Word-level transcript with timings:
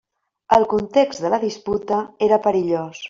El 0.55 0.63
context 0.71 1.23
de 1.25 1.31
la 1.35 1.41
disputa 1.45 2.01
era 2.29 2.41
perillós. 2.47 2.99